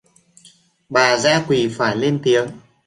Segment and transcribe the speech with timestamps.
[0.89, 2.47] Bà dã quỳ phải lên tiếng